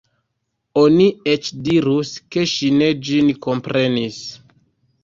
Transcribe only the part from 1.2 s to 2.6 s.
eĉ dirus, ke